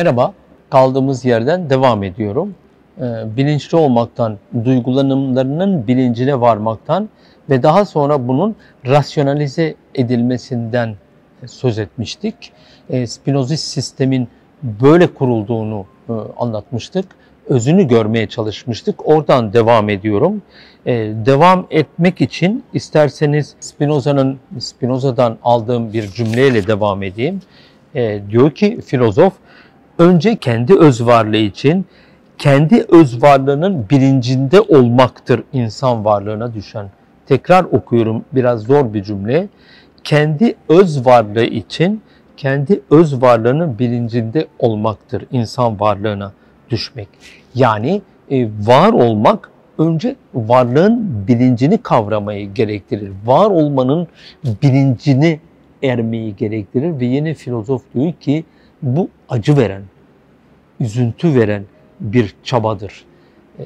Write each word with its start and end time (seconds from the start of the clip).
Merhaba, 0.00 0.34
kaldığımız 0.70 1.24
yerden 1.24 1.70
devam 1.70 2.02
ediyorum. 2.02 2.54
Ee, 2.98 3.02
bilinçli 3.36 3.76
olmaktan, 3.76 4.38
duygulanımlarının 4.64 5.86
bilincine 5.86 6.40
varmaktan 6.40 7.08
ve 7.50 7.62
daha 7.62 7.84
sonra 7.84 8.28
bunun 8.28 8.56
rasyonalize 8.86 9.74
edilmesinden 9.94 10.94
söz 11.46 11.78
etmiştik. 11.78 12.34
Ee, 12.90 13.06
Spinozist 13.06 13.64
sistemin 13.64 14.28
böyle 14.62 15.06
kurulduğunu 15.06 15.86
e, 16.08 16.12
anlatmıştık. 16.36 17.06
Özünü 17.48 17.88
görmeye 17.88 18.26
çalışmıştık. 18.26 19.08
Oradan 19.08 19.52
devam 19.52 19.88
ediyorum. 19.88 20.42
Ee, 20.86 20.92
devam 21.26 21.66
etmek 21.70 22.20
için 22.20 22.64
isterseniz 22.72 23.54
Spinoza'nın 23.60 24.38
Spinoza'dan 24.58 25.38
aldığım 25.42 25.92
bir 25.92 26.08
cümleyle 26.08 26.66
devam 26.66 27.02
edeyim. 27.02 27.40
Diyor 28.30 28.50
ki 28.50 28.80
filozof, 28.86 29.32
önce 30.00 30.36
kendi 30.36 30.74
öz 30.74 31.06
varlığı 31.06 31.36
için 31.36 31.86
kendi 32.38 32.84
öz 32.88 33.22
varlığının 33.22 33.86
bilincinde 33.90 34.60
olmaktır 34.60 35.42
insan 35.52 36.04
varlığına 36.04 36.54
düşen. 36.54 36.86
Tekrar 37.26 37.64
okuyorum 37.64 38.24
biraz 38.32 38.60
zor 38.60 38.94
bir 38.94 39.02
cümle. 39.02 39.48
Kendi 40.04 40.54
öz 40.68 41.06
varlığı 41.06 41.44
için 41.44 42.02
kendi 42.36 42.80
öz 42.90 43.22
varlığının 43.22 43.78
bilincinde 43.78 44.46
olmaktır 44.58 45.24
insan 45.32 45.80
varlığına 45.80 46.32
düşmek. 46.70 47.08
Yani 47.54 48.02
e, 48.30 48.48
var 48.66 48.92
olmak 48.92 49.50
önce 49.78 50.16
varlığın 50.34 51.24
bilincini 51.28 51.78
kavramayı 51.78 52.54
gerektirir. 52.54 53.12
Var 53.26 53.50
olmanın 53.50 54.08
bilincini 54.62 55.40
ermeyi 55.82 56.36
gerektirir 56.36 57.00
ve 57.00 57.06
yeni 57.06 57.34
filozof 57.34 57.82
diyor 57.94 58.12
ki 58.12 58.44
bu 58.82 59.08
acı 59.28 59.56
veren, 59.56 59.82
üzüntü 60.80 61.34
veren 61.34 61.64
bir 62.00 62.34
çabadır. 62.44 63.04
Ee, 63.58 63.62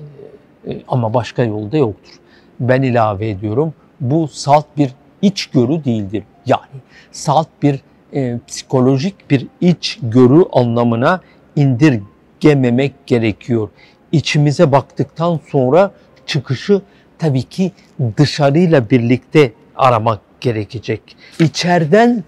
e, 0.72 0.82
ama 0.88 1.14
başka 1.14 1.44
yolda 1.44 1.76
yoktur. 1.76 2.12
Ben 2.60 2.82
ilave 2.82 3.28
ediyorum. 3.28 3.74
Bu 4.00 4.28
salt 4.28 4.66
bir 4.76 4.90
içgörü 5.22 5.84
değildir. 5.84 6.22
Yani 6.46 6.80
salt 7.12 7.48
bir 7.62 7.80
e, 8.14 8.38
psikolojik 8.46 9.30
bir 9.30 9.46
içgörü 9.60 10.44
anlamına 10.52 11.20
indirgememek 11.56 13.06
gerekiyor. 13.06 13.68
İçimize 14.12 14.72
baktıktan 14.72 15.40
sonra 15.50 15.90
çıkışı 16.26 16.82
tabii 17.18 17.42
ki 17.42 17.72
dışarıyla 18.16 18.90
birlikte 18.90 19.52
aramak 19.76 20.20
gerekecek. 20.40 21.16
İçeriden 21.40 22.24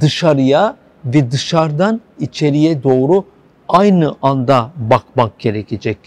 dışarıya 0.00 0.76
ve 1.06 1.30
dışarıdan 1.30 2.00
içeriye 2.20 2.82
doğru 2.82 3.24
aynı 3.68 4.14
anda 4.22 4.70
bakmak 4.76 5.38
gerekecek. 5.38 5.98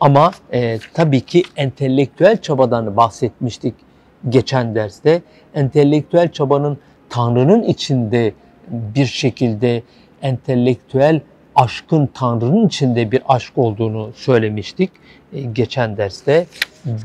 Ama 0.00 0.30
e, 0.52 0.78
tabii 0.94 1.20
ki 1.20 1.42
entelektüel 1.56 2.36
çabadan 2.36 2.96
bahsetmiştik 2.96 3.74
geçen 4.28 4.74
derste. 4.74 5.22
Entelektüel 5.54 6.32
çabanın 6.32 6.78
Tanrı'nın 7.08 7.62
içinde 7.62 8.32
bir 8.70 9.06
şekilde 9.06 9.82
entelektüel 10.22 11.20
aşkın 11.54 12.08
Tanrı'nın 12.14 12.66
içinde 12.66 13.12
bir 13.12 13.22
aşk 13.28 13.58
olduğunu 13.58 14.10
söylemiştik 14.14 14.90
e, 15.32 15.40
geçen 15.40 15.96
derste. 15.96 16.46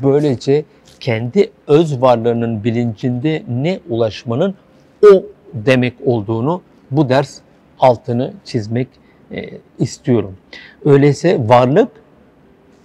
Böylece 0.02 0.64
kendi 1.00 1.50
öz 1.66 2.00
varlığının 2.00 2.64
bilincinde 2.64 3.42
ne 3.48 3.80
ulaşmanın 3.88 4.54
o 5.02 5.22
demek 5.54 5.94
olduğunu 6.04 6.62
bu 6.90 7.08
ders 7.08 7.38
altını 7.82 8.32
çizmek 8.44 8.88
e, 9.32 9.50
istiyorum. 9.78 10.36
Öyleyse 10.84 11.48
varlık 11.48 11.88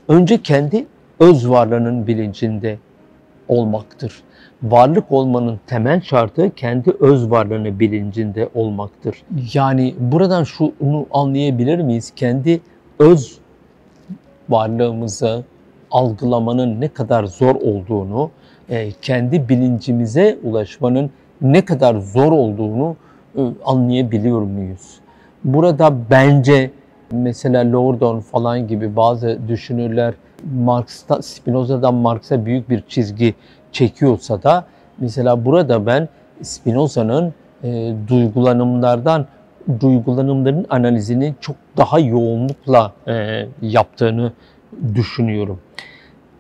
önce 0.08 0.42
kendi 0.42 0.86
öz 1.20 1.50
varlığının 1.50 2.08
bilincinde 2.08 2.78
olmaktır. 3.48 4.24
Varlık 4.64 5.12
olmanın 5.12 5.60
temel 5.68 6.02
şartı 6.02 6.56
kendi 6.56 6.92
öz 7.00 7.32
varlığını 7.32 7.80
bilincinde 7.80 8.50
olmaktır. 8.54 9.24
Yani 9.54 9.96
buradan 10.00 10.44
şunu 10.44 11.06
anlayabilir 11.12 11.80
miyiz? 11.80 12.14
Kendi 12.16 12.62
öz 13.00 13.38
varlığımızı 14.50 15.44
algılamanın 15.92 16.82
ne 16.82 16.88
kadar 16.88 17.24
zor 17.24 17.56
olduğunu, 17.56 18.32
e, 18.70 18.92
kendi 18.92 19.50
bilincimize 19.50 20.38
ulaşmanın 20.44 21.12
ne 21.42 21.66
kadar 21.66 21.96
zor 21.96 22.32
olduğunu 22.32 22.96
anlayabiliyor 23.66 24.42
muyuz? 24.42 25.00
Burada 25.44 25.96
bence 26.10 26.72
mesela 27.12 27.72
Lordon 27.72 28.20
falan 28.20 28.68
gibi 28.68 28.96
bazı 28.96 29.40
düşünürler 29.48 30.14
Marx'ta, 30.56 31.22
Spinoza'dan 31.22 31.94
Marx'a 31.94 32.46
büyük 32.46 32.70
bir 32.70 32.84
çizgi 32.88 33.34
çekiyorsa 33.72 34.44
da 34.44 34.66
mesela 35.00 35.46
burada 35.46 35.86
ben 35.86 36.10
Spinoza'nın 36.42 37.34
e, 37.64 37.94
duygulanımlardan 38.08 39.26
duygulanımların 39.80 40.66
analizini 40.70 41.36
çok 41.42 41.56
daha 41.78 42.00
yoğunlukla 42.00 42.94
e, 43.08 43.46
yaptığını 43.62 44.32
düşünüyorum. 44.96 45.60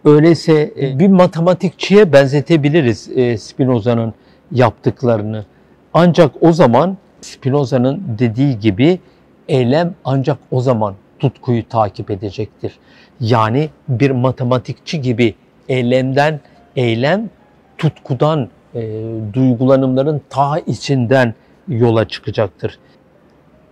Öyleyse 0.05 0.73
e, 0.81 0.99
bir 0.99 1.07
matematikçiye 1.07 2.13
benzetebiliriz 2.13 3.09
e, 3.15 3.37
Spinoza'nın 3.37 4.13
yaptıklarını. 4.51 5.45
Ancak 5.93 6.31
o 6.41 6.53
zaman 6.53 6.97
Spinoza'nın 7.21 8.03
dediği 8.19 8.59
gibi 8.59 8.99
eylem 9.47 9.95
ancak 10.05 10.37
o 10.51 10.61
zaman 10.61 10.95
tutkuyu 11.19 11.69
takip 11.69 12.11
edecektir. 12.11 12.79
Yani 13.19 13.69
bir 13.87 14.11
matematikçi 14.11 15.01
gibi 15.01 15.35
eylemden, 15.69 16.39
eylem 16.75 17.29
tutkudan, 17.77 18.49
e, 18.75 19.03
duygulanımların 19.33 20.21
ta 20.29 20.59
içinden 20.59 21.33
yola 21.67 22.07
çıkacaktır. 22.07 22.79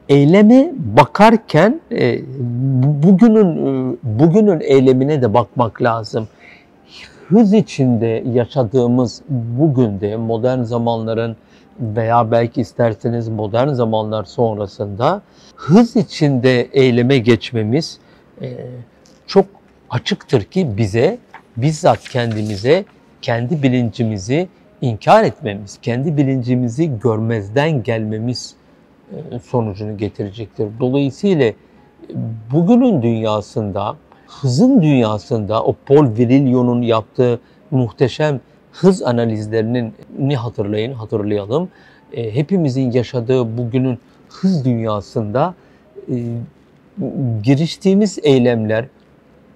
Eyleme 0.09 0.71
bakarken 0.75 1.81
e, 1.91 2.19
bugünün 3.03 3.51
e, 3.65 3.95
bugünün 4.03 4.59
eylemine 4.59 5.21
de 5.21 5.33
bakmak 5.33 5.81
lazım. 5.81 6.27
Hız 7.27 7.53
içinde 7.53 8.23
yaşadığımız 8.33 9.21
bugün 9.29 9.99
de 9.99 10.15
modern 10.15 10.61
zamanların 10.61 11.35
veya 11.79 12.31
belki 12.31 12.61
isterseniz 12.61 13.29
modern 13.29 13.67
zamanlar 13.67 14.23
sonrasında 14.23 15.21
hız 15.55 15.95
içinde 15.95 16.61
eyleme 16.61 17.17
geçmemiz 17.17 17.99
e, 18.41 18.57
çok 19.27 19.45
açıktır 19.89 20.43
ki 20.43 20.77
bize 20.77 21.17
bizzat 21.57 22.09
kendimize 22.09 22.85
kendi 23.21 23.63
bilincimizi 23.63 24.47
inkar 24.81 25.23
etmemiz, 25.23 25.79
kendi 25.81 26.17
bilincimizi 26.17 26.99
görmezden 26.99 27.83
gelmemiz 27.83 28.55
e, 29.11 29.39
sonucunu 29.39 29.97
getirecektir. 29.97 30.67
Dolayısıyla 30.79 31.53
bugünün 32.51 33.01
dünyasında, 33.01 33.95
hızın 34.27 34.81
dünyasında 34.81 35.63
o 35.63 35.75
Paul 35.85 36.17
Virilio'nun 36.17 36.81
yaptığı 36.81 37.39
muhteşem 37.71 38.39
hız 38.75 39.03
analizlerinin 39.03 39.93
ni 40.19 40.35
hatırlayın, 40.35 40.93
hatırlayalım. 40.93 41.69
E, 42.13 42.35
hepimizin 42.35 42.91
yaşadığı 42.91 43.57
bugünün 43.57 43.99
hız 44.29 44.65
dünyasında 44.65 45.53
e, 46.09 46.15
giriştiğimiz 47.43 48.19
eylemler 48.23 48.85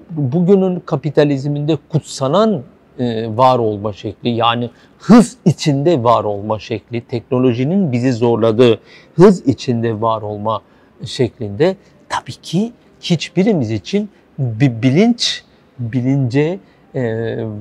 bugünün 0.09 0.79
kapitalizminde 0.79 1.77
kutsanan 1.89 2.63
e, 2.99 3.37
var 3.37 3.59
olma 3.59 3.93
şekli 3.93 4.29
yani 4.29 4.69
hız 4.99 5.37
içinde 5.45 6.03
var 6.03 6.23
olma 6.23 6.59
şekli, 6.59 7.01
teknolojinin 7.01 7.91
bizi 7.91 8.13
zorladığı 8.13 8.79
hız 9.15 9.47
içinde 9.47 10.01
var 10.01 10.21
olma 10.21 10.61
şeklinde 11.05 11.75
tabii 12.09 12.31
ki 12.41 12.71
hiçbirimiz 13.01 13.71
için 13.71 14.09
bir 14.39 14.81
bilinç, 14.81 15.43
bilince, 15.79 16.59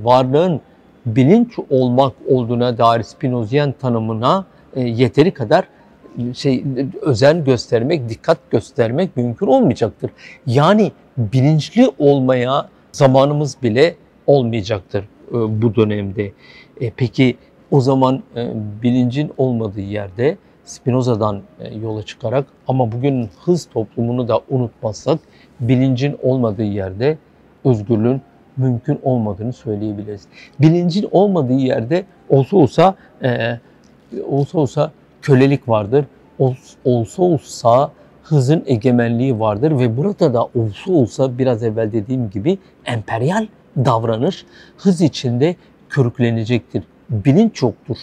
varlığın 0.05 0.61
bilinç 1.17 1.59
olmak 1.71 2.13
olduğuna 2.29 2.79
dair 2.79 3.03
Spinozian 3.03 3.73
tanımına 3.73 4.47
e, 4.77 4.81
yeteri 4.81 5.35
kadar 5.35 5.65
şey 6.35 6.65
özen 7.03 7.45
göstermek, 7.45 8.09
dikkat 8.09 8.51
göstermek 8.51 9.17
mümkün 9.17 9.47
olmayacaktır. 9.47 10.11
Yani 10.47 10.93
bilinçli 11.17 11.91
olmaya 11.99 12.69
zamanımız 12.93 13.57
bile 13.63 13.97
olmayacaktır 14.27 15.05
e, 15.29 15.63
bu 15.63 15.75
dönemde. 15.75 16.33
E, 16.81 16.91
peki 16.97 17.37
o 17.71 17.81
zaman 17.81 18.23
e, 18.37 18.53
bilincin 18.83 19.33
olmadığı 19.37 19.81
yerde 19.81 20.37
Spinoza'dan 20.65 21.43
e, 21.61 21.75
yola 21.75 22.03
çıkarak 22.03 22.47
ama 22.69 22.93
bugün 22.93 23.29
hız 23.45 23.67
toplumunu 23.67 24.29
da 24.29 24.41
unutmazsak 24.49 25.19
bilincin 25.61 26.19
olmadığı 26.23 26.65
yerde 26.65 27.19
özgürlüğün 27.65 28.21
mümkün 28.59 29.01
olmadığını 29.03 29.53
söyleyebiliriz. 29.53 30.23
Bilincin 30.61 31.09
olmadığı 31.11 31.53
yerde 31.53 32.05
olsa 32.29 32.57
olsa 32.57 32.95
e, 33.23 33.59
olsa 34.29 34.59
olsa 34.59 34.93
kölelik 35.23 35.69
vardır. 35.69 36.05
Olsa 36.85 37.23
olsa 37.23 37.91
hızın 38.23 38.65
egemenliği 38.67 39.41
vardır 39.41 39.79
ve 39.79 39.97
burada 39.97 40.35
da 40.35 40.45
olsa 40.45 40.93
olsa 40.93 41.39
biraz 41.39 41.63
evvel 41.63 41.93
dediğim 41.93 42.31
gibi 42.31 42.59
emperyal 42.85 43.47
davranış 43.77 44.47
hız 44.77 45.01
içinde 45.01 45.57
körüklenecektir. 45.89 46.85
Bilinç 47.11 47.63
yoktur. 47.63 47.97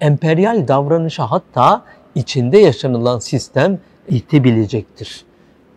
Emperyal 0.00 0.68
davranışa 0.68 1.30
hatta 1.30 1.84
içinde 2.14 2.58
yaşanılan 2.58 3.18
sistem 3.18 3.78
itebilecektir. 4.08 5.24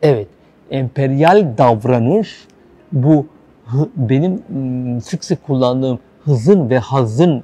Evet, 0.01 0.27
emperyal 0.71 1.57
davranış 1.57 2.47
bu 2.91 3.25
benim 3.95 4.41
sık 5.01 5.23
sık 5.23 5.47
kullandığım 5.47 5.99
hızın 6.23 6.69
ve 6.69 6.79
hazın 6.79 7.43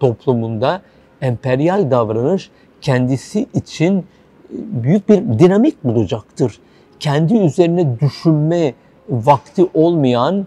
toplumunda 0.00 0.82
emperyal 1.20 1.90
davranış 1.90 2.50
kendisi 2.80 3.46
için 3.54 4.06
büyük 4.50 5.08
bir 5.08 5.38
dinamik 5.38 5.84
bulacaktır. 5.84 6.58
Kendi 7.00 7.36
üzerine 7.36 8.00
düşünme 8.00 8.74
vakti 9.10 9.66
olmayan 9.74 10.46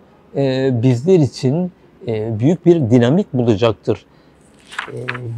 bizler 0.84 1.20
için 1.20 1.72
büyük 2.10 2.66
bir 2.66 2.76
dinamik 2.92 3.34
bulacaktır. 3.34 4.06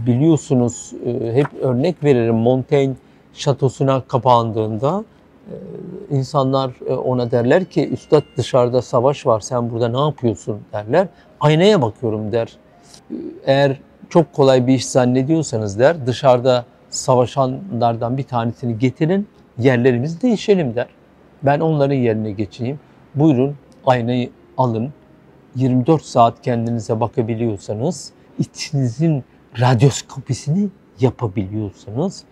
Biliyorsunuz 0.06 0.94
hep 1.34 1.48
örnek 1.62 2.04
veririm 2.04 2.36
Montaigne 2.36 2.94
şatosuna 3.34 4.02
kapandığında 4.02 5.04
insanlar 6.10 6.72
e, 6.88 6.94
ona 6.94 7.32
derler 7.32 7.66
ki 7.66 7.90
üstad 7.90 8.24
dışarıda 8.38 8.82
savaş 8.82 9.26
var 9.26 9.40
sen 9.40 9.70
burada 9.70 9.90
ne 9.90 10.00
yapıyorsun 10.00 10.60
derler. 10.74 11.08
Aynaya 11.40 11.82
bakıyorum 11.82 12.32
der. 12.32 12.58
Eğer 13.46 13.80
çok 14.10 14.34
kolay 14.34 14.68
bir 14.68 14.74
iş 14.74 14.86
zannediyorsanız 14.86 15.80
der 15.80 16.08
dışarıda 16.08 16.66
savaşanlardan 16.90 18.18
bir 18.18 18.24
tanesini 18.24 18.80
getirin 18.80 19.28
yerlerimiz 19.58 20.22
değişelim 20.22 20.76
der. 20.76 20.88
Ben 21.44 21.60
onların 21.60 21.96
yerine 21.96 22.32
geçeyim. 22.32 22.80
Buyurun 23.16 23.56
aynayı 23.86 24.30
alın. 24.58 24.94
24 25.56 26.02
saat 26.04 26.42
kendinize 26.42 27.00
bakabiliyorsanız 27.00 28.12
içinizin 28.40 29.24
radyoskopisini 29.60 30.70
yapabiliyorsanız 31.00 32.24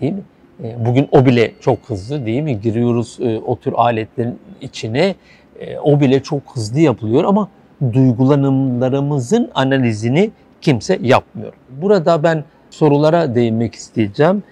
değil 0.00 0.12
mi? 0.12 0.22
E, 0.62 0.86
bugün 0.86 1.08
o 1.12 1.26
bile 1.26 1.52
çok 1.60 1.78
hızlı 1.86 2.26
değil 2.26 2.42
mi? 2.42 2.60
Giriyoruz 2.60 3.18
e, 3.20 3.38
o 3.38 3.56
tür 3.58 3.72
aletlerin 3.72 4.38
içine. 4.60 5.14
E, 5.60 5.78
o 5.78 6.00
bile 6.00 6.22
çok 6.22 6.42
hızlı 6.54 6.80
yapılıyor 6.80 7.24
ama 7.24 7.48
duygulanımlarımızın 7.92 9.50
analizini 9.54 10.30
kimse 10.60 10.98
yapmıyor. 11.02 11.52
Burada 11.70 12.22
ben 12.22 12.44
sorulara 12.70 13.34
değinmek 13.34 13.74
isteyeceğim. 13.74 14.42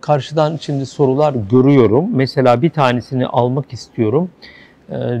Karşıdan 0.00 0.56
şimdi 0.60 0.86
sorular 0.86 1.34
görüyorum. 1.50 2.08
Mesela 2.12 2.62
bir 2.62 2.70
tanesini 2.70 3.26
almak 3.26 3.72
istiyorum. 3.72 4.30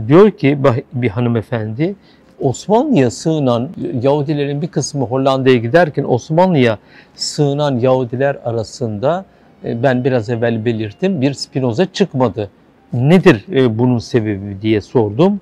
Diyor 0.08 0.30
ki 0.30 0.58
bir 0.92 1.08
hanımefendi, 1.08 1.94
Osmanlı'ya 2.40 3.10
sığınan 3.10 3.68
Yahudilerin 4.02 4.62
bir 4.62 4.68
kısmı 4.68 5.04
Hollanda'ya 5.04 5.56
giderken 5.56 6.04
Osmanlı'ya 6.04 6.78
sığınan 7.14 7.78
Yahudiler 7.78 8.38
arasında 8.44 9.24
ben 9.64 10.04
biraz 10.04 10.30
evvel 10.30 10.64
belirttim 10.64 11.20
bir 11.20 11.34
Spinoza 11.34 11.92
çıkmadı. 11.92 12.50
Nedir 12.92 13.44
e, 13.52 13.78
bunun 13.78 13.98
sebebi 13.98 14.62
diye 14.62 14.80
sordum. 14.80 15.40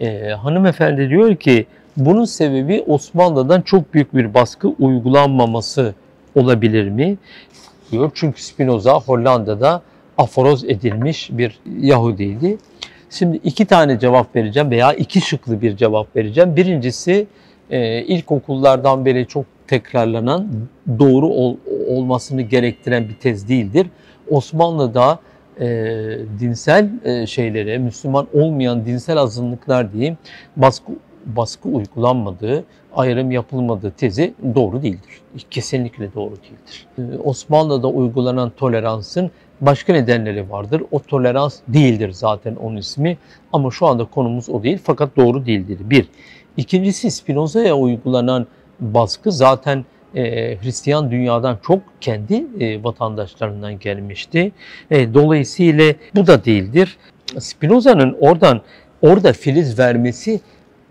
E, 0.00 0.28
hanımefendi 0.28 1.10
diyor 1.10 1.36
ki 1.36 1.66
bunun 1.96 2.24
sebebi 2.24 2.84
Osmanlı'dan 2.86 3.60
çok 3.60 3.94
büyük 3.94 4.14
bir 4.14 4.34
baskı 4.34 4.68
uygulanmaması 4.68 5.94
olabilir 6.34 6.88
mi? 6.88 7.18
Diyor 7.92 8.10
çünkü 8.14 8.42
Spinoza 8.42 9.00
Hollanda'da 9.00 9.82
aforoz 10.18 10.64
edilmiş 10.64 11.30
bir 11.32 11.58
Yahudiydi. 11.80 12.58
Şimdi 13.10 13.36
iki 13.36 13.64
tane 13.64 13.98
cevap 13.98 14.36
vereceğim 14.36 14.70
veya 14.70 14.92
iki 14.92 15.20
şıklı 15.20 15.62
bir 15.62 15.76
cevap 15.76 16.16
vereceğim. 16.16 16.56
Birincisi 16.56 17.26
e, 17.70 18.02
ilkokullardan 18.02 19.04
beri 19.04 19.26
çok 19.26 19.44
tekrarlanan 19.70 20.48
doğru 20.98 21.26
ol, 21.26 21.56
olmasını 21.88 22.42
gerektiren 22.42 23.08
bir 23.08 23.14
tez 23.14 23.48
değildir. 23.48 23.86
Osmanlı'da 24.30 25.18
e, 25.60 25.66
dinsel 26.40 26.90
e, 27.04 27.26
şeylere, 27.26 27.78
Müslüman 27.78 28.26
olmayan 28.34 28.86
dinsel 28.86 29.16
azınlıklar 29.16 29.92
diyeyim 29.92 30.18
baskı 30.56 30.92
baskı 31.26 31.68
uygulanmadığı, 31.68 32.64
ayrım 32.96 33.30
yapılmadığı 33.30 33.90
tezi 33.90 34.34
doğru 34.54 34.82
değildir. 34.82 35.20
Kesinlikle 35.50 36.14
doğru 36.14 36.34
değildir. 36.36 36.86
E, 36.98 37.18
Osmanlı'da 37.18 37.88
uygulanan 37.88 38.52
toleransın 38.56 39.30
başka 39.60 39.92
nedenleri 39.92 40.50
vardır. 40.50 40.82
O 40.90 40.98
tolerans 40.98 41.60
değildir 41.68 42.12
zaten 42.12 42.56
onun 42.56 42.76
ismi 42.76 43.18
ama 43.52 43.70
şu 43.70 43.86
anda 43.86 44.04
konumuz 44.04 44.48
o 44.48 44.62
değil 44.62 44.78
fakat 44.84 45.16
doğru 45.16 45.46
değildir. 45.46 45.78
Bir. 45.80 46.08
İkincisi 46.56 47.10
Spinoza'ya 47.10 47.76
uygulanan 47.76 48.46
baskı 48.80 49.32
zaten 49.32 49.84
e, 50.14 50.22
Hristiyan 50.62 51.10
dünyadan 51.10 51.58
çok 51.62 51.80
kendi 52.00 52.46
e, 52.60 52.84
vatandaşlarından 52.84 53.78
gelmişti. 53.78 54.52
E, 54.90 55.14
dolayısıyla 55.14 55.94
bu 56.14 56.26
da 56.26 56.44
değildir. 56.44 56.96
Spinoza'nın 57.38 58.16
oradan 58.20 58.60
orada 59.02 59.32
filiz 59.32 59.78
vermesi 59.78 60.40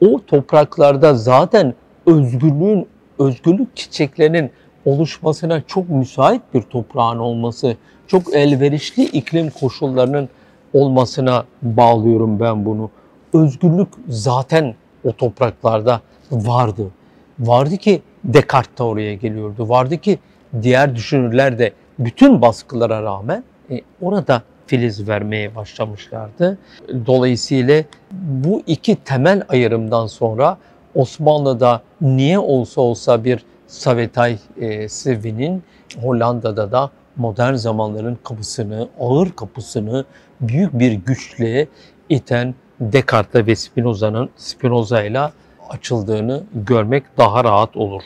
o 0.02 0.26
topraklarda 0.28 1.14
zaten 1.14 1.74
özgürlüğün, 2.06 2.88
özgürlük 3.20 3.76
çiçeklerinin 3.76 4.52
oluşmasına 4.86 5.62
çok 5.68 5.90
müsait 5.90 6.42
bir 6.54 6.62
toprağın 6.62 7.20
olması, 7.20 7.76
çok 8.08 8.34
elverişli 8.34 9.04
iklim 9.04 9.50
koşullarının 9.50 10.30
olmasına 10.74 11.46
bağlıyorum 11.62 12.40
ben 12.40 12.66
bunu. 12.66 12.90
Özgürlük 13.34 13.88
zaten 14.08 14.76
o 15.04 15.12
topraklarda 15.12 16.02
vardı. 16.32 16.92
Vardı 17.40 17.78
ki 17.78 18.02
Descartes 18.24 18.78
de 18.78 18.84
oraya 18.84 19.14
geliyordu. 19.14 19.70
Vardı 19.70 19.98
ki 19.98 20.20
diğer 20.62 20.96
düşünürler 20.96 21.60
de 21.60 21.74
bütün 22.00 22.42
baskılara 22.42 23.04
rağmen 23.04 23.44
e, 23.72 23.82
orada 24.02 24.44
filiz 24.68 25.08
vermeye 25.08 25.56
başlamışlardı. 25.56 26.58
Dolayısıyla 27.06 27.84
bu 28.12 28.64
iki 28.68 28.96
temel 28.96 29.44
ayrımdan 29.50 30.08
sonra 30.08 30.58
Osmanlı'da 30.96 31.82
niye 32.02 32.40
olsa 32.40 32.82
olsa 32.82 33.24
bir 33.24 33.46
Savetay 33.68 34.38
e, 34.62 34.90
Sevi'nin 34.90 35.64
Hollanda'da 36.02 36.72
da 36.72 36.92
modern 37.16 37.54
zamanların 37.54 38.18
kapısını, 38.24 38.88
ağır 39.00 39.32
kapısını 39.32 40.06
büyük 40.42 40.80
bir 40.80 40.92
güçle 40.92 41.68
iten 42.10 42.56
Descartes 42.80 43.48
ve 43.48 43.56
Spinoza'nın 43.56 44.30
Spinoza 44.38 45.04
ile 45.04 45.30
açıldığını 45.70 46.44
görmek 46.54 47.04
daha 47.18 47.44
rahat 47.44 47.78
olur. 47.78 48.02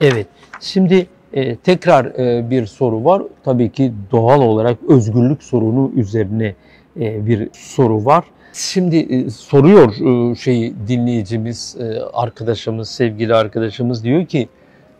Evet, 0.00 0.26
şimdi 0.60 1.06
e, 1.32 1.56
tekrar 1.56 2.04
e, 2.04 2.50
bir 2.50 2.66
soru 2.66 3.04
var. 3.04 3.22
Tabii 3.44 3.72
ki 3.72 3.92
doğal 4.12 4.40
olarak 4.40 4.78
özgürlük 4.88 5.42
sorunu 5.42 5.92
üzerine 5.96 6.54
e, 7.00 7.26
bir 7.26 7.48
soru 7.52 8.04
var. 8.04 8.24
Şimdi 8.52 8.96
e, 8.96 9.30
soruyor 9.30 9.92
e, 10.30 10.34
şey 10.34 10.74
dinleyicimiz, 10.88 11.76
e, 11.80 12.00
arkadaşımız, 12.12 12.88
sevgili 12.88 13.34
arkadaşımız 13.34 14.04
diyor 14.04 14.26
ki, 14.26 14.48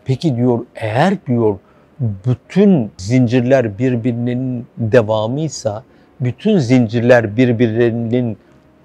peki 0.05 0.35
diyor 0.35 0.59
eğer 0.75 1.13
diyor 1.27 1.57
bütün 1.99 2.91
zincirler 2.97 3.77
birbirinin 3.77 4.65
devamıysa, 4.77 5.83
bütün 6.19 6.57
zincirler 6.57 7.37
birbirlerinin 7.37 8.37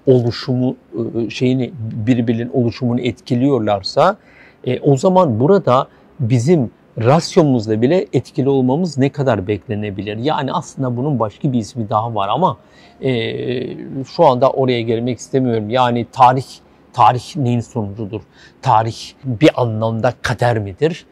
oluşumu 0.07 0.75
e, 1.15 1.29
şeyini 1.29 1.71
birbirinin 2.07 2.49
oluşumunu 2.53 3.01
etkiliyorlarsa 3.01 4.17
e, 4.65 4.79
o 4.79 4.97
zaman 4.97 5.39
burada 5.39 5.87
bizim 6.19 6.71
rasyomuzla 6.97 7.81
bile 7.81 8.05
etkili 8.13 8.49
olmamız 8.49 8.97
ne 8.97 9.09
kadar 9.09 9.47
beklenebilir? 9.47 10.17
Yani 10.17 10.53
aslında 10.53 10.97
bunun 10.97 11.19
başka 11.19 11.53
bir 11.53 11.59
ismi 11.59 11.89
daha 11.89 12.15
var 12.15 12.29
ama 12.29 12.57
e, 13.01 13.13
şu 14.03 14.25
anda 14.25 14.51
oraya 14.51 14.81
gelmek 14.81 15.19
istemiyorum. 15.19 15.69
Yani 15.69 16.05
tarih 16.11 16.45
tarih 16.93 17.35
neyin 17.35 17.59
sonucudur? 17.59 18.21
Tarih 18.61 18.97
bir 19.23 19.61
anlamda 19.61 20.13
kader 20.21 20.59
midir? 20.59 21.05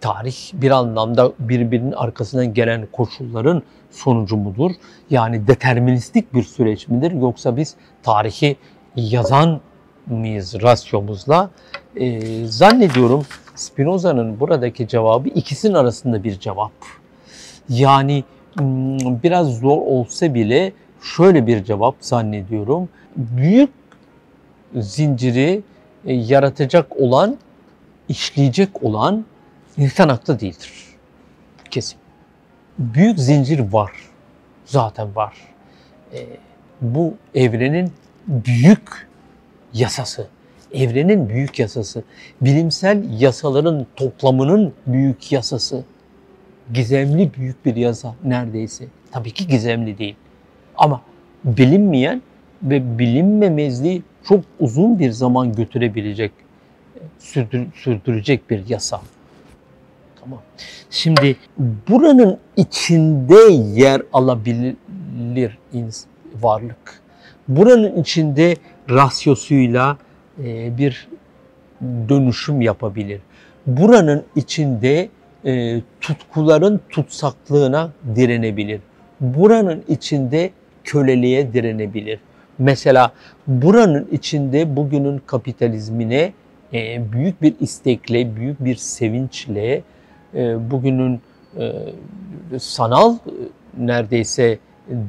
Tarih 0.00 0.36
bir 0.52 0.70
anlamda 0.70 1.32
birbirinin 1.38 1.92
arkasından 1.92 2.54
gelen 2.54 2.88
koşulların 2.92 3.62
sonucu 3.90 4.36
mudur? 4.36 4.70
Yani 5.10 5.46
deterministik 5.46 6.34
bir 6.34 6.42
süreç 6.42 6.88
midir? 6.88 7.12
Yoksa 7.12 7.56
biz 7.56 7.74
tarihi 8.02 8.56
yazan 8.96 9.60
mıyız 10.06 10.62
rasyomuzla? 10.62 11.50
Ee, 11.96 12.46
zannediyorum 12.46 13.26
Spinoza'nın 13.54 14.40
buradaki 14.40 14.88
cevabı 14.88 15.28
ikisinin 15.28 15.74
arasında 15.74 16.24
bir 16.24 16.40
cevap. 16.40 16.72
Yani 17.68 18.24
hmm, 18.58 18.98
biraz 19.22 19.58
zor 19.58 19.76
olsa 19.76 20.34
bile 20.34 20.72
şöyle 21.02 21.46
bir 21.46 21.64
cevap 21.64 21.94
zannediyorum. 22.00 22.88
Büyük 23.16 23.70
zinciri 24.74 25.62
e, 26.06 26.14
yaratacak 26.14 27.00
olan, 27.00 27.36
işleyecek 28.08 28.82
olan 28.84 29.24
insan 29.76 30.08
aklı 30.08 30.40
değildir. 30.40 30.72
Kesin. 31.70 31.98
Büyük 32.78 33.18
zincir 33.18 33.58
var. 33.58 33.92
zaten 34.64 35.16
var. 35.16 35.34
E, 36.14 36.18
bu 36.80 37.14
evrenin 37.34 37.92
büyük 38.26 39.08
yasası, 39.74 40.26
evrenin 40.74 41.28
büyük 41.28 41.58
yasası, 41.58 42.02
bilimsel 42.40 43.20
yasaların 43.20 43.86
toplamının 43.96 44.72
büyük 44.86 45.32
yasası. 45.32 45.84
Gizemli 46.74 47.34
büyük 47.34 47.64
bir 47.64 47.76
yasa 47.76 48.14
neredeyse. 48.24 48.84
Tabii 49.12 49.30
ki 49.30 49.46
gizemli 49.46 49.98
değil. 49.98 50.16
Ama 50.76 51.02
bilinmeyen 51.44 52.22
ve 52.62 52.98
bilinmemezliği 52.98 54.02
çok 54.28 54.44
uzun 54.60 54.98
bir 54.98 55.10
zaman 55.10 55.52
götürebilecek, 55.52 56.32
sürdür, 57.18 57.66
sürdürecek 57.74 58.50
bir 58.50 58.68
yasa. 58.68 59.00
Tamam. 60.20 60.42
Şimdi 60.90 61.36
buranın 61.88 62.38
içinde 62.56 63.52
yer 63.74 64.02
alabilir 64.12 64.76
varlık. 66.42 67.00
Buranın 67.48 68.00
içinde 68.00 68.56
rasyosuyla 68.90 69.98
e, 70.44 70.78
bir 70.78 71.08
dönüşüm 71.82 72.60
yapabilir. 72.60 73.20
Buranın 73.66 74.24
içinde 74.36 75.08
e, 75.44 75.80
tutkuların 76.00 76.80
tutsaklığına 76.88 77.92
direnebilir. 78.16 78.80
Buranın 79.20 79.84
içinde 79.88 80.50
köleliğe 80.84 81.52
direnebilir. 81.52 82.20
Mesela 82.58 83.12
buranın 83.46 84.08
içinde 84.12 84.76
bugünün 84.76 85.22
kapitalizmine 85.26 86.32
e, 86.72 87.12
büyük 87.12 87.42
bir 87.42 87.54
istekle, 87.60 88.36
büyük 88.36 88.64
bir 88.64 88.76
sevinçle 88.76 89.82
e, 90.34 90.70
bugünün 90.70 91.20
e, 91.58 91.72
sanal 92.58 93.14
e, 93.14 93.18
neredeyse 93.78 94.58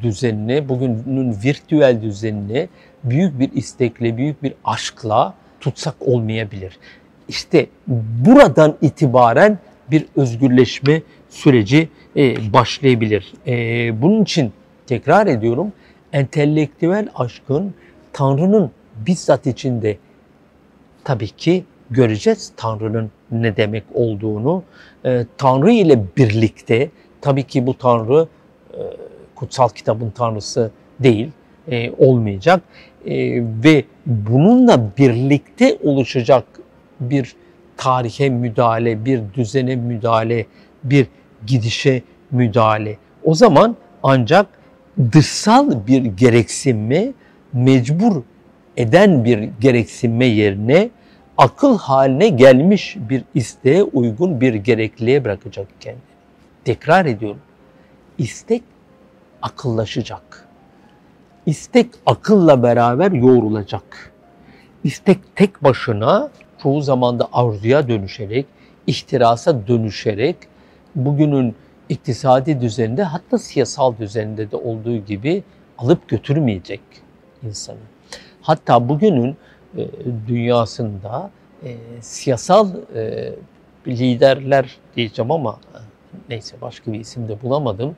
düzenini, 0.01 0.69
bugünün 0.69 1.35
virtüel 1.43 2.01
düzenini 2.01 2.69
büyük 3.03 3.39
bir 3.39 3.51
istekle, 3.53 4.17
büyük 4.17 4.43
bir 4.43 4.53
aşkla 4.65 5.33
tutsak 5.59 5.95
olmayabilir. 5.99 6.79
İşte 7.27 7.67
buradan 8.25 8.77
itibaren 8.81 9.57
bir 9.91 10.05
özgürleşme 10.15 11.01
süreci 11.29 11.89
e, 12.15 12.53
başlayabilir. 12.53 13.33
Bunun 14.01 14.23
için 14.23 14.53
tekrar 14.87 15.27
ediyorum, 15.27 15.73
entelektüel 16.13 17.09
aşkın 17.15 17.73
Tanrı'nın 18.13 18.71
bizzat 19.05 19.47
içinde 19.47 19.97
tabii 21.03 21.27
ki 21.27 21.63
göreceğiz 21.91 22.51
Tanrı'nın 22.57 23.11
ne 23.31 23.57
demek 23.57 23.83
olduğunu. 23.93 24.63
E, 25.05 25.25
Tanrı 25.37 25.71
ile 25.71 26.03
birlikte 26.17 26.89
tabii 27.21 27.43
ki 27.43 27.67
bu 27.67 27.77
Tanrı 27.77 28.27
e, 28.73 28.79
kutsal 29.35 29.69
kitabın 29.69 30.09
Tanrısı 30.09 30.71
değil, 30.99 31.31
e, 31.67 31.91
olmayacak. 31.91 32.61
E, 33.05 33.15
ve 33.63 33.83
bununla 34.05 34.91
birlikte 34.97 35.77
oluşacak 35.83 36.45
bir 36.99 37.35
tarihe 37.77 38.29
müdahale, 38.29 39.05
bir 39.05 39.21
düzene 39.33 39.75
müdahale, 39.75 40.45
bir 40.83 41.07
gidişe 41.47 42.01
müdahale. 42.31 42.97
O 43.23 43.35
zaman 43.35 43.75
ancak 44.03 44.47
dışsal 45.13 45.87
bir 45.87 46.05
gereksinme 46.05 47.13
mecbur 47.53 48.21
eden 48.77 49.25
bir 49.25 49.49
gereksinme 49.61 50.25
yerine 50.25 50.89
akıl 51.41 51.77
haline 51.77 52.29
gelmiş 52.29 52.97
bir 53.09 53.23
isteğe 53.33 53.83
uygun 53.83 54.41
bir 54.41 54.53
gerekliliğe 54.53 55.23
bırakacak 55.23 55.67
kendini. 55.79 56.01
Tekrar 56.65 57.05
ediyorum. 57.05 57.41
İstek 58.17 58.63
akıllaşacak. 59.41 60.47
İstek 61.45 61.87
akılla 62.05 62.63
beraber 62.63 63.11
yoğrulacak. 63.11 64.11
İstek 64.83 65.35
tek 65.35 65.63
başına 65.63 66.29
çoğu 66.63 66.81
zaman 66.81 67.19
da 67.19 67.29
arzuya 67.33 67.87
dönüşerek, 67.87 68.45
ihtirasa 68.87 69.67
dönüşerek 69.67 70.35
bugünün 70.95 71.55
iktisadi 71.89 72.61
düzeninde 72.61 73.03
hatta 73.03 73.37
siyasal 73.37 73.97
düzeninde 73.97 74.51
de 74.51 74.55
olduğu 74.55 74.97
gibi 74.97 75.43
alıp 75.77 76.07
götürmeyecek 76.09 76.81
insanı. 77.43 77.77
Hatta 78.41 78.89
bugünün 78.89 79.37
e, 79.77 79.87
dünyasında 80.27 81.29
e, 81.63 81.75
siyasal 82.01 82.69
e, 82.95 83.33
liderler 83.87 84.77
diyeceğim 84.95 85.31
ama 85.31 85.59
neyse 86.29 86.55
başka 86.61 86.93
bir 86.93 86.99
isim 86.99 87.27
de 87.27 87.41
bulamadım. 87.41 87.95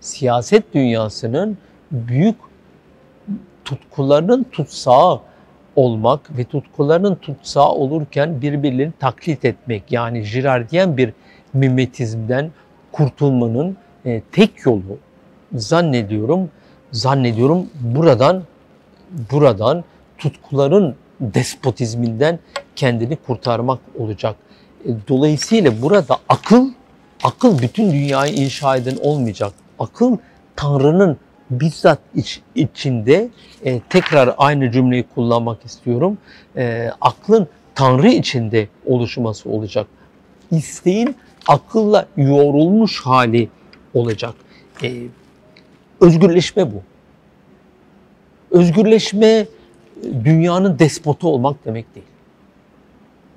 Siyaset 0.00 0.74
dünyasının 0.74 1.58
büyük 1.92 2.36
tutkularının 3.64 4.44
tutsağı 4.52 5.20
olmak 5.76 6.38
ve 6.38 6.44
tutkularının 6.44 7.14
tutsağı 7.14 7.68
olurken 7.68 8.42
birbirlerini 8.42 8.92
taklit 9.00 9.44
etmek 9.44 9.92
yani 9.92 10.22
jirardiyen 10.22 10.96
bir 10.96 11.12
mimetizmden 11.52 12.50
kurtulmanın 12.92 13.76
e, 14.04 14.22
tek 14.32 14.66
yolu 14.66 14.98
zannediyorum 15.54 16.50
zannediyorum 16.92 17.66
buradan 17.80 18.42
buradan 19.32 19.84
tutkuların 20.18 20.94
despotizminden 21.22 22.38
kendini 22.76 23.16
kurtarmak 23.16 23.78
olacak. 23.98 24.36
E, 24.84 24.88
dolayısıyla 25.08 25.82
burada 25.82 26.18
akıl 26.28 26.68
akıl 27.24 27.58
bütün 27.58 27.92
dünyayı 27.92 28.34
inşa 28.34 28.76
eden 28.76 28.96
olmayacak. 29.00 29.52
Akıl 29.78 30.16
Tanrı'nın 30.56 31.16
bizzat 31.50 31.98
iç, 32.14 32.40
içinde 32.54 33.28
e, 33.64 33.80
tekrar 33.80 34.34
aynı 34.38 34.70
cümleyi 34.70 35.04
kullanmak 35.14 35.64
istiyorum. 35.64 36.18
E, 36.56 36.90
aklın 37.00 37.48
Tanrı 37.74 38.08
içinde 38.08 38.68
oluşması 38.86 39.48
olacak. 39.48 39.86
İsteğin 40.50 41.16
akılla 41.48 42.06
yoğrulmuş 42.16 43.00
hali 43.00 43.48
olacak. 43.94 44.34
E, 44.82 44.92
özgürleşme 46.00 46.72
bu. 46.72 46.82
Özgürleşme 48.50 49.46
dünyanın 50.02 50.78
despotu 50.78 51.28
olmak 51.28 51.64
demek 51.64 51.94
değil. 51.94 52.06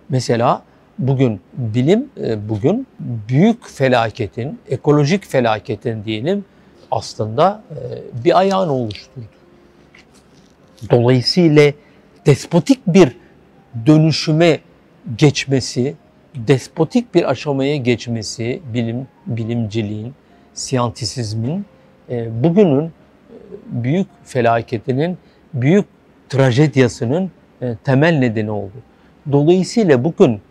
Mesela 0.10 0.63
bugün 1.00 1.41
bilim 1.53 2.10
e, 2.22 2.50
bugün 2.50 2.88
büyük 3.00 3.67
felaketin, 3.69 4.60
ekolojik 4.69 5.25
felaketin 5.25 6.03
diyelim 6.05 6.45
aslında 6.91 7.63
e, 7.72 8.24
bir 8.24 8.39
ayağını 8.39 8.74
oluşturdu. 8.74 9.25
Dolayısıyla 10.91 11.72
despotik 12.25 12.88
bir 12.88 13.15
dönüşüme 13.86 14.60
geçmesi, 15.17 15.95
despotik 16.36 17.15
bir 17.15 17.29
aşamaya 17.29 17.75
geçmesi 17.75 18.62
bilim, 18.74 19.07
bilimciliğin, 19.27 20.13
siyantisizmin 20.53 21.65
e, 22.10 22.43
bugünün 22.43 22.91
büyük 23.65 24.07
felaketinin, 24.24 25.17
büyük 25.53 25.86
trajedyasının 26.29 27.32
temel 27.84 28.13
nedeni 28.13 28.51
oldu. 28.51 28.74
Dolayısıyla 29.32 30.03
bugün 30.03 30.41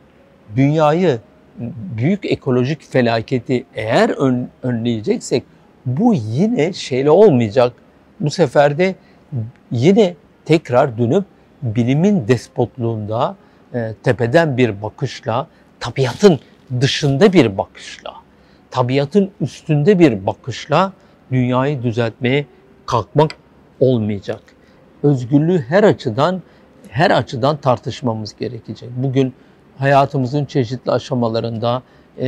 dünyayı 0.57 1.19
büyük 1.97 2.25
ekolojik 2.25 2.83
felaketi 2.83 3.65
eğer 3.75 4.09
ön, 4.11 4.49
önleyeceksek 4.63 5.45
bu 5.87 6.15
yine 6.15 6.73
şeyle 6.73 7.11
olmayacak. 7.11 7.73
Bu 8.21 8.31
sefer 8.31 8.79
de 8.79 8.95
yine 9.71 10.15
tekrar 10.45 10.99
dönüp 10.99 11.25
bilimin 11.63 12.29
despotluğunda 12.29 13.37
e, 13.75 13.95
tepeden 14.03 14.57
bir 14.57 14.83
bakışla, 14.83 15.47
tabiatın 15.81 16.41
dışında 16.81 17.33
bir 17.33 17.59
bakışla, 17.59 18.13
tabiatın 18.71 19.31
üstünde 19.41 19.99
bir 19.99 20.27
bakışla 20.27 20.93
dünyayı 21.33 21.83
düzeltmeye 21.83 22.47
kalkmak 22.87 23.31
olmayacak. 23.81 24.41
Özgürlüğü 25.05 25.65
her 25.69 25.85
açıdan 25.85 26.43
her 26.89 27.11
açıdan 27.11 27.57
tartışmamız 27.57 28.37
gerekecek. 28.37 28.91
Bugün 28.97 29.35
hayatımızın 29.79 30.45
çeşitli 30.45 30.93
aşamalarında 30.93 31.83
e, 32.19 32.27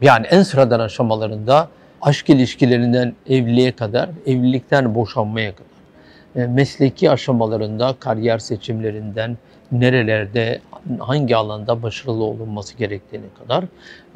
yani 0.00 0.26
en 0.26 0.42
sıradan 0.42 0.80
aşamalarında 0.80 1.68
aşk 2.02 2.30
ilişkilerinden 2.30 3.14
evliliğe 3.28 3.72
kadar, 3.72 4.10
evlilikten 4.26 4.94
boşanmaya 4.94 5.52
kadar, 5.52 6.44
e, 6.44 6.46
mesleki 6.46 7.10
aşamalarında, 7.10 7.94
kariyer 8.00 8.38
seçimlerinden 8.38 9.38
nerelerde, 9.72 10.60
hangi 10.98 11.36
alanda 11.36 11.82
başarılı 11.82 12.24
olunması 12.24 12.76
gerektiğine 12.76 13.26
kadar, 13.38 13.64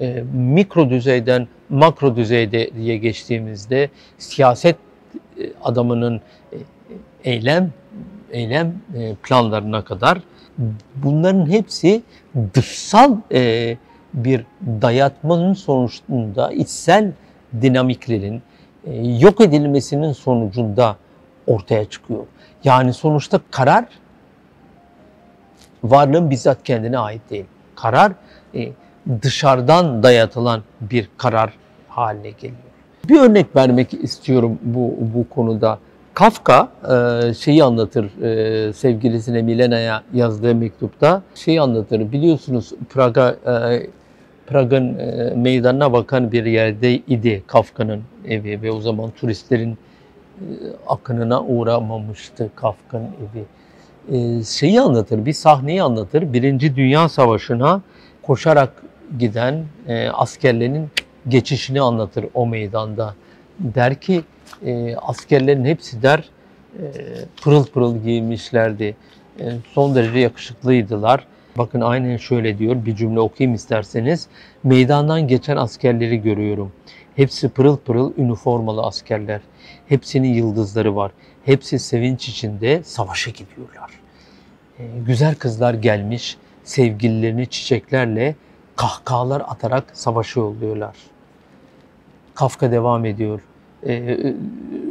e, 0.00 0.24
mikro 0.32 0.90
düzeyden 0.90 1.48
makro 1.68 2.16
düzeyde 2.16 2.70
diye 2.74 2.96
geçtiğimizde 2.96 3.88
siyaset 4.18 4.76
adamının 5.62 6.20
eylem 7.24 7.72
eylem 8.32 8.74
e, 8.96 9.14
planlarına 9.14 9.84
kadar 9.84 10.18
bunların 10.94 11.50
hepsi 11.50 12.02
dışsal 12.54 13.16
e, 13.32 13.76
bir 14.14 14.44
dayatmanın 14.82 15.54
sonucunda 15.54 16.52
içsel 16.52 17.12
dinamiklerin, 17.62 18.42
e, 18.84 19.06
yok 19.06 19.40
edilmesinin 19.40 20.12
sonucunda 20.12 20.96
ortaya 21.46 21.84
çıkıyor. 21.84 22.26
Yani 22.64 22.92
sonuçta 22.94 23.40
karar 23.50 23.84
varlığın 25.84 26.30
bizzat 26.30 26.62
kendine 26.64 26.98
ait 26.98 27.22
değil. 27.30 27.44
Karar 27.74 28.12
dışarıdan 29.22 30.02
dayatılan 30.02 30.62
bir 30.80 31.08
karar 31.16 31.52
haline 31.88 32.30
geliyor. 32.30 32.60
Bir 33.08 33.20
örnek 33.20 33.56
vermek 33.56 33.94
istiyorum 33.94 34.58
bu 34.62 34.94
bu 35.00 35.28
konuda. 35.28 35.78
Kafka 36.20 36.68
e, 36.90 37.34
şeyi 37.34 37.64
anlatır 37.64 38.22
e, 38.22 38.72
sevgilisine 38.72 39.42
Milena'ya 39.42 40.02
yazdığı 40.14 40.54
mektupta 40.54 41.22
şeyi 41.34 41.60
anlatır. 41.60 42.12
Biliyorsunuz 42.12 42.72
Praga 42.88 43.36
e, 43.46 43.86
Prag'ın 44.46 44.96
meydanına 45.38 45.92
bakan 45.92 46.32
bir 46.32 46.44
yerde 46.44 46.94
idi 46.94 47.42
Kafka'nın 47.46 48.02
evi 48.28 48.62
ve 48.62 48.72
o 48.72 48.80
zaman 48.80 49.10
turistlerin 49.10 49.78
akınına 50.88 51.42
uğramamıştı 51.42 52.50
Kafka'nın 52.56 53.10
evi. 53.20 54.44
Şeyi 54.44 54.80
anlatır, 54.80 55.26
bir 55.26 55.32
sahneyi 55.32 55.82
anlatır. 55.82 56.32
Birinci 56.32 56.76
Dünya 56.76 57.08
Savaşı'na 57.08 57.82
koşarak 58.22 58.82
giden 59.18 59.64
askerlerin 60.12 60.88
geçişini 61.28 61.80
anlatır 61.80 62.26
o 62.34 62.46
meydanda. 62.46 63.14
Der 63.58 64.00
ki 64.00 64.22
e, 64.64 64.96
askerlerin 64.96 65.64
hepsi 65.64 66.02
der 66.02 66.24
e, 66.78 66.82
pırıl 67.42 67.64
pırıl 67.64 68.02
giymişlerdi. 68.02 68.96
E, 69.40 69.44
son 69.72 69.94
derece 69.94 70.18
yakışıklıydılar. 70.18 71.26
Bakın 71.58 71.80
aynen 71.80 72.16
şöyle 72.16 72.58
diyor 72.58 72.84
bir 72.86 72.96
cümle 72.96 73.20
okuyayım 73.20 73.54
isterseniz. 73.54 74.26
Meydandan 74.64 75.28
geçen 75.28 75.56
askerleri 75.56 76.22
görüyorum. 76.22 76.72
Hepsi 77.16 77.48
pırıl 77.48 77.76
pırıl 77.76 78.12
üniformalı 78.16 78.82
askerler. 78.82 79.40
Hepsinin 79.88 80.34
yıldızları 80.34 80.96
var. 80.96 81.12
Hepsi 81.44 81.78
sevinç 81.78 82.28
içinde 82.28 82.82
savaşa 82.82 83.30
gidiyorlar. 83.30 83.90
E, 84.78 84.84
güzel 85.06 85.34
kızlar 85.34 85.74
gelmiş 85.74 86.36
sevgililerini 86.64 87.46
çiçeklerle 87.46 88.34
kahkahalar 88.76 89.40
atarak 89.40 89.84
savaşa 89.92 90.40
yolluyorlar. 90.40 90.96
Kafka 92.34 92.72
devam 92.72 93.04
ediyor. 93.04 93.40
Ee, 93.86 94.34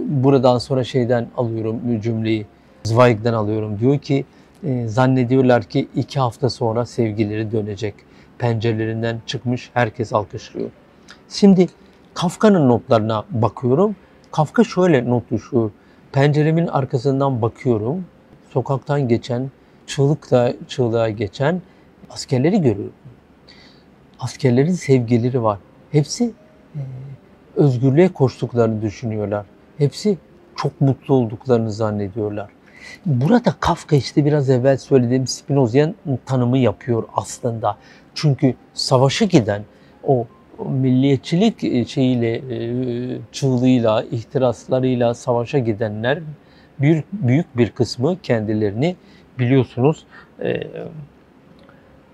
buradan 0.07 0.57
sonra 0.57 0.83
şeyden 0.83 1.27
alıyorum 1.37 2.01
cümleyi, 2.01 2.45
Zweig'den 2.83 3.33
alıyorum. 3.33 3.79
Diyor 3.79 3.99
ki 3.99 4.25
e, 4.63 4.87
zannediyorlar 4.87 5.63
ki 5.63 5.87
iki 5.95 6.19
hafta 6.19 6.49
sonra 6.49 6.85
sevgileri 6.85 7.51
dönecek. 7.51 7.95
Pencerelerinden 8.37 9.21
çıkmış 9.25 9.69
herkes 9.73 10.13
alkışlıyor. 10.13 10.69
Şimdi 11.29 11.67
Kafka'nın 12.13 12.69
notlarına 12.69 13.23
bakıyorum. 13.29 13.95
Kafka 14.31 14.63
şöyle 14.63 15.09
not 15.09 15.31
düşüyor. 15.31 15.71
Penceremin 16.11 16.67
arkasından 16.67 17.41
bakıyorum. 17.41 18.05
Sokaktan 18.49 19.07
geçen, 19.07 19.51
çığlıkla 19.87 20.53
çığlığa 20.67 21.09
geçen 21.09 21.61
askerleri 22.09 22.61
görüyorum. 22.61 22.93
Askerlerin 24.19 24.71
sevgileri 24.71 25.43
var. 25.43 25.59
Hepsi 25.91 26.31
e, 26.75 26.81
özgürlüğe 27.59 28.07
koştuklarını 28.07 28.81
düşünüyorlar. 28.81 29.45
Hepsi 29.77 30.17
çok 30.55 30.81
mutlu 30.81 31.13
olduklarını 31.13 31.71
zannediyorlar. 31.71 32.49
Burada 33.05 33.55
Kafka 33.59 33.95
işte 33.95 34.25
biraz 34.25 34.49
evvel 34.49 34.77
söylediğim 34.77 35.27
Spinoza'nın 35.27 36.19
tanımı 36.25 36.57
yapıyor 36.57 37.03
aslında. 37.13 37.77
Çünkü 38.15 38.55
savaşa 38.73 39.25
giden 39.25 39.63
o 40.03 40.27
milliyetçilik 40.65 41.63
e, 41.63 41.85
şeyiyle, 41.85 42.35
e, 42.35 43.17
çığlığıyla, 43.31 44.03
ihtiraslarıyla 44.03 45.13
savaşa 45.13 45.59
gidenler 45.59 46.19
bir 46.79 47.03
büyük 47.11 47.57
bir 47.57 47.69
kısmı 47.69 48.17
kendilerini 48.23 48.95
biliyorsunuz 49.39 50.05
e, 50.43 50.67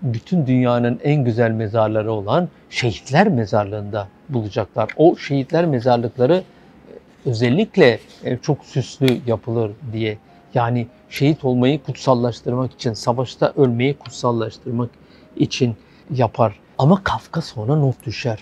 bütün 0.02 0.48
dünyanın 0.48 1.00
en 1.04 1.24
güzel 1.24 1.52
mezarları 1.52 2.12
olan 2.12 2.50
şehitler 2.70 3.28
mezarlığında 3.28 4.08
bulacaklar. 4.30 4.90
O 4.98 5.16
şehitler 5.16 5.66
mezarlıkları 5.66 6.36
e, 6.36 7.30
özellikle 7.30 8.00
e, 8.24 8.38
çok 8.38 8.66
süslü 8.66 9.20
yapılır 9.28 9.72
diye 9.94 10.18
yani 10.54 10.88
şehit 11.10 11.46
olmayı 11.46 11.84
kutsallaştırmak 11.84 12.74
için, 12.74 12.94
savaşta 12.94 13.54
ölmeyi 13.56 13.94
kutsallaştırmak 13.94 14.90
için 15.36 15.76
yapar. 16.14 16.60
Ama 16.78 17.04
Kafka 17.04 17.42
sonra 17.42 17.76
not 17.76 18.06
düşer. 18.06 18.40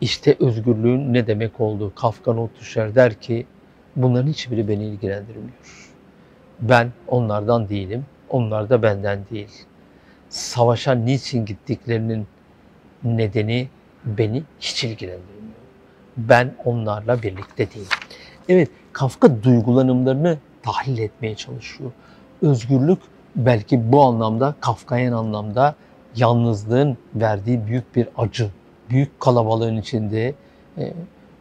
İşte 0.00 0.36
özgürlüğün 0.40 1.14
ne 1.14 1.26
demek 1.26 1.60
olduğu 1.60 1.94
Kafka 1.94 2.32
not 2.32 2.60
düşer 2.60 2.94
der 2.94 3.14
ki 3.14 3.46
bunların 3.96 4.28
hiçbiri 4.28 4.68
beni 4.68 4.84
ilgilendirmiyor. 4.84 5.90
Ben 6.60 6.92
onlardan 7.08 7.68
değilim, 7.68 8.06
onlar 8.30 8.70
da 8.70 8.82
benden 8.82 9.18
değil. 9.30 9.64
Savaşa 10.28 10.92
niçin 10.92 11.46
gittiklerinin 11.46 12.26
nedeni 13.04 13.68
beni 14.06 14.42
hiç 14.60 14.84
ilgilendirmiyor. 14.84 15.54
Ben 16.16 16.54
onlarla 16.64 17.22
birlikte 17.22 17.70
değilim. 17.70 17.86
Evet, 18.48 18.70
Kafka 18.92 19.42
duygulanımlarını 19.42 20.38
tahlil 20.62 20.98
etmeye 20.98 21.34
çalışıyor. 21.34 21.90
Özgürlük 22.42 22.98
belki 23.36 23.92
bu 23.92 24.02
anlamda, 24.02 24.54
Kafkayen 24.60 25.12
anlamda 25.12 25.74
yalnızlığın 26.16 26.98
verdiği 27.14 27.66
büyük 27.66 27.96
bir 27.96 28.08
acı. 28.18 28.50
Büyük 28.90 29.20
kalabalığın 29.20 29.76
içinde, 29.76 30.34
e, 30.78 30.92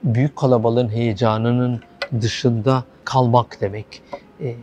büyük 0.04 0.36
kalabalığın 0.36 0.90
heyecanının 0.90 1.82
dışında 2.22 2.84
kalmak 3.06 3.62
demek. 3.62 4.02
E, 4.42 4.56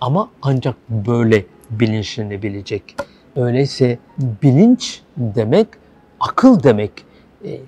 ama 0.00 0.30
ancak 0.42 0.76
böyle 0.88 1.44
bilinçlenebilecek. 1.70 2.96
Öyleyse 3.36 3.98
bilinç 4.18 5.02
demek 5.16 5.68
akıl 6.24 6.62
demek. 6.62 6.92
E, 7.44 7.60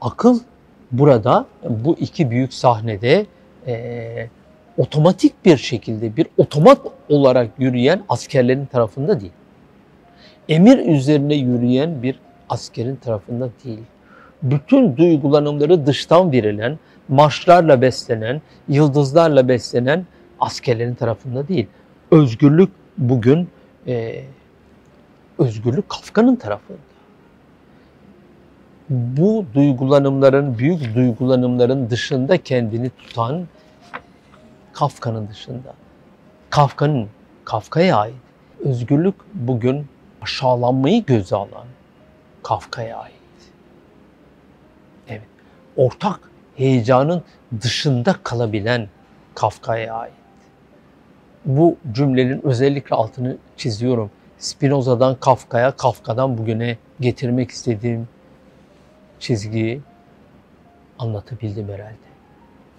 akıl 0.00 0.40
burada 0.92 1.46
bu 1.68 1.96
iki 1.98 2.30
büyük 2.30 2.54
sahnede 2.54 3.26
e, 3.66 4.28
otomatik 4.78 5.44
bir 5.44 5.56
şekilde 5.56 6.16
bir 6.16 6.26
otomat 6.36 6.80
olarak 7.08 7.48
yürüyen 7.58 8.02
askerlerin 8.08 8.66
tarafında 8.66 9.20
değil. 9.20 9.32
Emir 10.48 10.78
üzerine 10.78 11.34
yürüyen 11.34 12.02
bir 12.02 12.20
askerin 12.48 12.96
tarafında 12.96 13.48
değil. 13.64 13.82
Bütün 14.42 14.96
duygulanımları 14.96 15.86
dıştan 15.86 16.32
verilen, 16.32 16.78
marşlarla 17.08 17.82
beslenen, 17.82 18.42
yıldızlarla 18.68 19.48
beslenen 19.48 20.06
askerlerin 20.40 20.94
tarafında 20.94 21.48
değil. 21.48 21.66
Özgürlük 22.10 22.70
bugün 22.98 23.48
e, 23.86 24.24
özgürlük 25.38 25.88
Kafka'nın 25.88 26.36
tarafında 26.36 26.89
bu 28.90 29.44
duygulanımların, 29.54 30.58
büyük 30.58 30.94
duygulanımların 30.94 31.90
dışında 31.90 32.36
kendini 32.36 32.90
tutan 32.90 33.46
Kafka'nın 34.72 35.28
dışında. 35.28 35.74
Kafka'nın, 36.50 37.08
Kafka'ya 37.44 37.96
ait. 37.96 38.14
Özgürlük 38.64 39.14
bugün 39.34 39.86
aşağılanmayı 40.22 41.04
göze 41.04 41.36
alan 41.36 41.66
Kafka'ya 42.42 42.98
ait. 42.98 43.14
Evet, 45.08 45.22
ortak 45.76 46.20
heyecanın 46.56 47.22
dışında 47.60 48.16
kalabilen 48.22 48.88
Kafka'ya 49.34 49.94
ait. 49.94 50.12
Bu 51.44 51.76
cümlenin 51.92 52.40
özellikle 52.46 52.96
altını 52.96 53.36
çiziyorum. 53.56 54.10
Spinoza'dan 54.38 55.14
Kafka'ya, 55.14 55.70
Kafka'dan 55.70 56.38
bugüne 56.38 56.76
getirmek 57.00 57.50
istediğim 57.50 58.08
çizgiyi 59.20 59.80
anlatabildim 60.98 61.68
herhalde. 61.68 62.10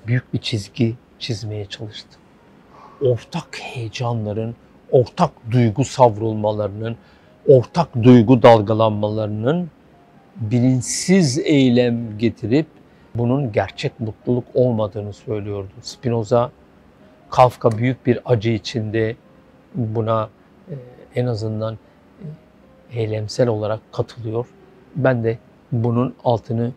Büyük 0.08 0.34
bir 0.34 0.40
çizgi 0.40 0.96
çizmeye 1.20 1.66
çalıştım. 1.66 2.22
Ortak 3.02 3.60
heyecanların, 3.60 4.56
ortak 4.92 5.32
duygu 5.52 5.86
savrulmalarının, 5.86 6.98
ortak 7.48 8.04
duygu 8.04 8.42
dalgalanmalarının 8.42 9.72
bilinçsiz 10.36 11.38
eylem 11.38 12.18
getirip 12.18 12.68
bunun 13.16 13.52
gerçek 13.52 14.00
mutluluk 14.00 14.46
olmadığını 14.54 15.14
söylüyordu. 15.14 15.72
Spinoza, 15.82 16.52
Kafka 17.30 17.72
büyük 17.72 18.06
bir 18.06 18.20
acı 18.26 18.50
içinde 18.50 19.16
buna 19.76 20.30
e, 20.70 20.76
en 21.16 21.26
azından 21.26 21.78
e, 22.94 23.00
eylemsel 23.00 23.48
olarak 23.48 23.80
katılıyor. 23.92 24.46
Ben 24.96 25.24
de 25.24 25.38
bunun 25.72 26.14
altını 26.24 26.72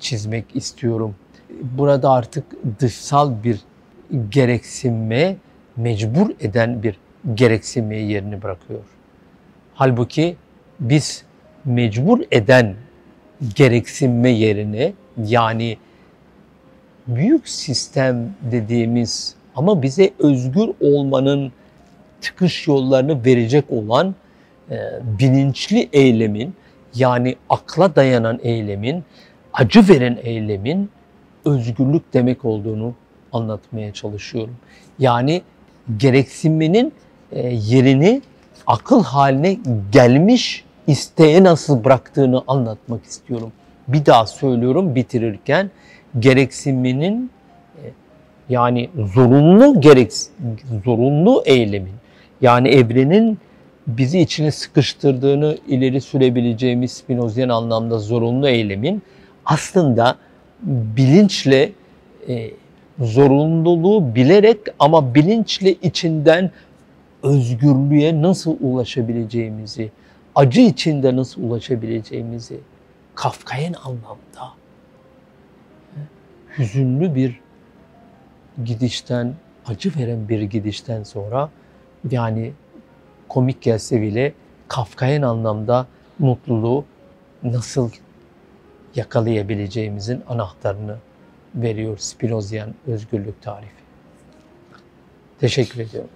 çizmek 0.00 0.44
istiyorum. 0.56 1.14
Burada 1.62 2.10
artık 2.10 2.44
dışsal 2.80 3.32
bir 3.44 3.60
gereksinme 4.30 5.36
mecbur 5.76 6.30
eden 6.40 6.82
bir 6.82 6.98
gereksinmeye 7.34 8.02
yerini 8.02 8.42
bırakıyor. 8.42 8.80
Halbuki 9.74 10.36
biz 10.80 11.24
mecbur 11.64 12.20
eden 12.30 12.74
gereksinme 13.54 14.30
yerine 14.30 14.92
yani 15.24 15.76
büyük 17.06 17.48
sistem 17.48 18.34
dediğimiz 18.52 19.34
ama 19.56 19.82
bize 19.82 20.10
özgür 20.18 20.68
olmanın 20.80 21.52
çıkış 22.20 22.68
yollarını 22.68 23.24
verecek 23.24 23.64
olan 23.70 24.14
e, 24.70 24.76
bilinçli 25.18 25.88
eylemin 25.92 26.54
yani 26.94 27.36
akla 27.48 27.96
dayanan 27.96 28.38
eylemin, 28.42 29.04
acı 29.52 29.88
veren 29.88 30.18
eylemin 30.22 30.90
özgürlük 31.44 32.14
demek 32.14 32.44
olduğunu 32.44 32.94
anlatmaya 33.32 33.92
çalışıyorum. 33.92 34.56
Yani 34.98 35.42
gereksinmenin 35.96 36.92
e, 37.32 37.48
yerini 37.48 38.22
akıl 38.66 39.04
haline 39.04 39.56
gelmiş 39.92 40.64
isteğe 40.86 41.44
nasıl 41.44 41.84
bıraktığını 41.84 42.42
anlatmak 42.46 43.04
istiyorum. 43.04 43.52
Bir 43.88 44.06
daha 44.06 44.26
söylüyorum 44.26 44.94
bitirirken 44.94 45.70
gereksinmenin 46.18 47.30
e, 47.76 47.84
yani 48.48 48.90
zorunlu 49.14 49.80
gerek 49.80 50.12
zorunlu 50.84 51.42
eylemin 51.46 51.94
yani 52.40 52.68
evrenin 52.68 53.38
bizi 53.88 54.20
içine 54.20 54.50
sıkıştırdığını 54.50 55.58
ileri 55.68 56.00
sürebileceğimiz 56.00 56.92
Spinozian 56.92 57.48
anlamda 57.48 57.98
zorunlu 57.98 58.48
eylemin 58.48 59.02
aslında 59.44 60.16
bilinçle 60.62 61.72
e, 62.28 62.50
zorunluluğu 62.98 64.14
bilerek 64.14 64.58
ama 64.78 65.14
bilinçle 65.14 65.72
içinden 65.72 66.50
özgürlüğe 67.22 68.22
nasıl 68.22 68.56
ulaşabileceğimizi, 68.60 69.90
acı 70.34 70.60
içinde 70.60 71.16
nasıl 71.16 71.42
ulaşabileceğimizi 71.42 72.60
Kafkayen 73.14 73.74
anlamda 73.84 74.54
hüzünlü 76.58 77.14
bir 77.14 77.40
gidişten, 78.64 79.34
acı 79.66 79.92
veren 79.98 80.28
bir 80.28 80.42
gidişten 80.42 81.02
sonra 81.02 81.50
yani 82.10 82.52
komik 83.28 83.62
gelse 83.62 84.02
bile 84.02 84.34
Kafkayen 84.68 85.22
anlamda 85.22 85.86
mutluluğu 86.18 86.84
nasıl 87.42 87.90
yakalayabileceğimizin 88.94 90.22
anahtarını 90.28 90.96
veriyor 91.54 91.98
Spinozian 91.98 92.74
özgürlük 92.86 93.42
tarifi. 93.42 93.72
Teşekkür 95.40 95.80
ediyorum. 95.80 96.10